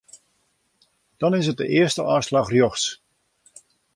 Dan 1.17 1.35
is 1.39 1.47
it 1.51 1.57
de 1.61 1.67
earste 1.79 2.01
ôfslach 2.15 2.51
rjochts. 2.53 2.85